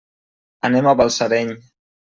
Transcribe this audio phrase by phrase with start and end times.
[0.71, 1.57] Anem a Balsareny.